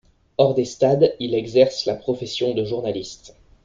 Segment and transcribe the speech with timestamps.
[0.39, 3.35] Hors des stades, il exerce la profession de journaliste.